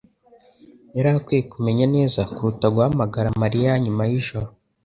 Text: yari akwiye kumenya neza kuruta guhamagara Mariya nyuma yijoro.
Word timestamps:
yari 0.95 1.09
akwiye 1.17 1.41
kumenya 1.53 1.85
neza 1.95 2.21
kuruta 2.33 2.65
guhamagara 2.75 3.29
Mariya 3.41 3.71
nyuma 3.83 4.01
yijoro. 4.09 4.47